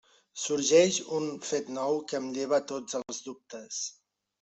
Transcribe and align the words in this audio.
Sorgeix 0.43 0.97
un 1.19 1.29
fet 1.51 1.71
nou 1.77 2.03
que 2.09 2.21
em 2.23 2.29
lleva 2.41 2.65
tots 2.77 3.03
els 3.05 3.25
dubtes. 3.33 3.89